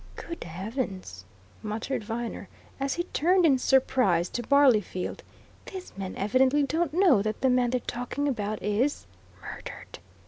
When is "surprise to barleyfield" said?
3.59-5.21